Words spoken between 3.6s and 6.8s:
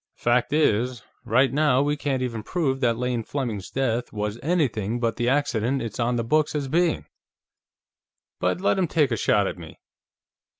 death was anything but the accident it's on the books as